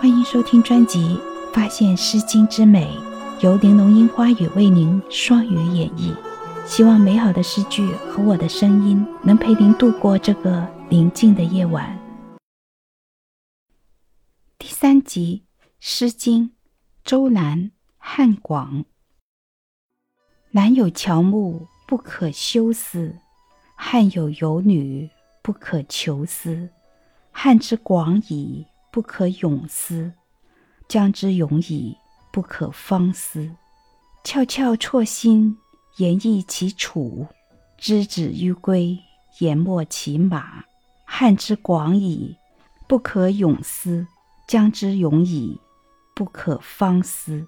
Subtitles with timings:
[0.00, 0.98] 欢迎收听专辑
[1.52, 2.86] 《发现诗经之美》，
[3.44, 6.16] 由玲珑樱花雨为您双语演绎。
[6.66, 11.98] 希望美好的诗句和我的声音能陪您度过这个宁静的夜晚。
[14.56, 15.42] 第三集
[15.80, 16.48] 《诗经》，
[17.04, 18.86] 周南汉广。
[20.52, 23.16] 南有乔木，不可休思；
[23.74, 25.10] 汉有游女，
[25.42, 26.70] 不可求思。
[27.30, 30.12] 汉之广矣，不可泳思；
[30.88, 31.96] 江之永矣，
[32.32, 33.50] 不可方思。
[34.24, 35.56] 翘翘绰心，
[35.96, 37.26] 言异其楚；
[37.78, 38.98] 之子于归，
[39.38, 40.64] 言没其马。
[41.04, 42.36] 汉之广矣，
[42.88, 44.06] 不可泳思；
[44.46, 45.60] 江之永矣，
[46.14, 47.46] 不可方思。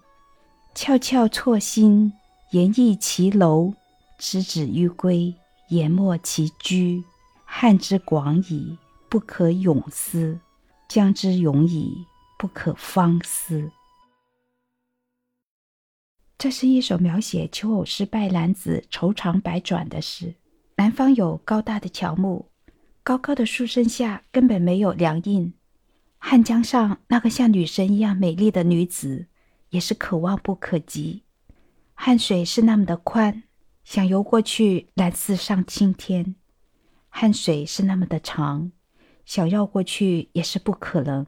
[0.75, 2.13] 翘翘绰心，
[2.53, 3.73] 言异其楼；
[4.19, 5.35] 之子于归，
[5.69, 7.03] 言没其居。
[7.45, 8.79] 汉之广矣。
[9.09, 10.41] 不可泳思，
[10.93, 12.07] 江之永矣，
[12.39, 13.71] 不可方思。
[16.37, 20.35] 这是一首描写求偶失败男子愁肠百转的诗。
[20.77, 22.51] 南方有高大的乔木，
[23.03, 25.55] 高高的树身下根本没有凉荫。
[26.19, 29.29] 汉江上那个像女神一样美丽的女子，
[29.71, 31.23] 也是可望不可及。
[31.95, 33.45] 汉水是那么的宽，
[33.83, 36.35] 想游过去难似上青天。
[37.09, 38.73] 汉水是那么的长。
[39.25, 41.27] 想绕过去也是不可能。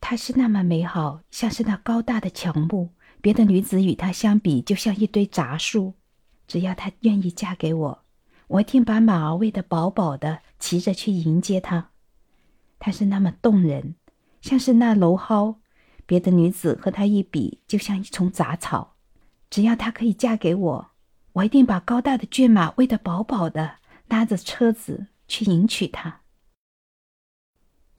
[0.00, 5.94] 她是那么美好，像是那高大的乔木，别的女子与她相比，就像一堆杂树。
[6.46, 8.04] 只要她愿意嫁给我，
[8.48, 11.90] 我一定把马儿喂得饱饱的，骑着去迎接她。
[12.78, 13.94] 她是那么动人，
[14.40, 15.56] 像是那蒌蒿，
[16.06, 18.96] 别的女子和她一比，就像一丛杂草。
[19.50, 20.90] 只要她可以嫁给我，
[21.34, 23.76] 我一定把高大的骏马喂得饱饱的，
[24.08, 26.19] 拉着车子去迎娶她。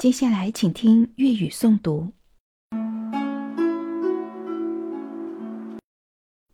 [0.01, 2.13] 接下来，请听粤语诵读。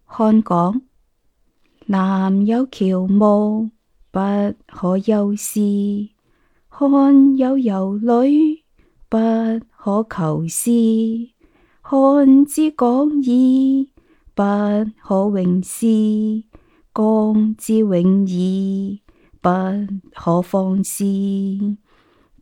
[0.03, 0.81] 汉港
[1.86, 3.69] 南有乔木，
[4.12, 4.19] 不
[4.68, 6.09] 可休思；
[6.68, 8.66] 汉有游女，
[9.07, 9.18] 不
[9.78, 10.69] 可求思。
[11.80, 13.94] 汉之广矣，
[14.36, 14.44] 不
[15.02, 16.44] 可泳思；
[16.94, 19.02] 江之永矣，
[19.40, 19.50] 不
[20.13, 21.06] 可方思。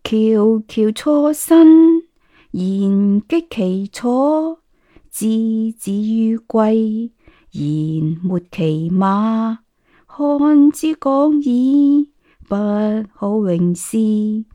[0.06, 2.04] 迢迢初生，
[2.52, 4.60] 言击其楚；
[5.10, 7.10] 之子于归，
[7.50, 9.62] 言没其马。
[10.06, 12.12] 汉之广矣，
[12.48, 12.56] 不
[13.16, 14.46] 可泳思；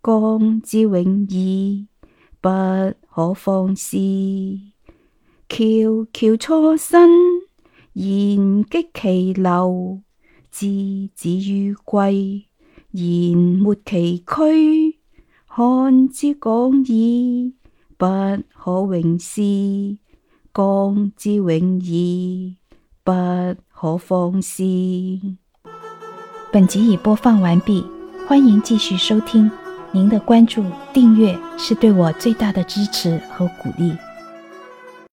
[0.00, 1.88] 江之永矣，
[2.40, 2.48] 不
[3.10, 3.96] 可方思。
[5.48, 7.10] 迢迢初生，
[7.94, 10.02] 言击其流；
[10.52, 12.44] 之子于归。
[12.96, 14.83] 言没其躯，
[15.56, 17.54] 汉之广矣，
[17.96, 18.04] 不
[18.52, 19.96] 可泳思；
[20.52, 22.56] 江之永矣，
[23.04, 23.12] 不
[23.72, 24.64] 可方思。
[26.52, 27.86] 本集已播放完毕，
[28.26, 29.48] 欢迎继续收听。
[29.92, 33.92] 您的关注、订阅是对我最大的支持和鼓励。